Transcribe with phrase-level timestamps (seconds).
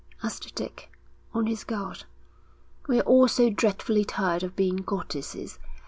[0.23, 0.91] asked Dick,
[1.31, 2.05] on his guard.
[2.87, 5.59] 'We're all so dreadfully tired of being goddesses.